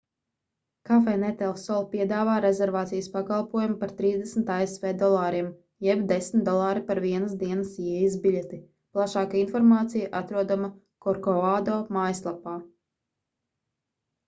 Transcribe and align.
cafenet 0.89 1.41
el 1.47 1.51
sol 1.63 1.83
piedāvā 1.89 2.35
rezervācijas 2.45 3.09
pakalpojumu 3.17 3.75
par 3.83 3.91
30 3.99 4.47
asv 4.55 4.87
dolāriem 5.03 5.51
jeb 5.89 6.01
10 6.13 6.41
dolāri 6.47 6.81
par 6.87 7.01
vienas 7.05 7.35
dienas 7.43 7.75
ieejas 7.85 8.15
biļeti 8.25 8.59
plašāka 8.97 9.39
informācija 9.43 10.09
atrodama 10.23 10.71
korkovado 11.07 11.77
mājaslapā 11.99 12.55